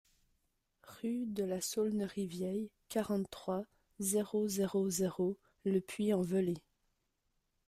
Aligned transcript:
Rue 0.83 1.27
de 1.27 1.43
la 1.43 1.61
Saulnerie 1.61 2.25
Vieille, 2.25 2.71
quarante-trois, 2.89 3.65
zéro 3.99 4.47
zéro 4.47 4.89
zéro 4.89 5.37
Le 5.63 5.79
Puy-en-Velay 5.79 6.57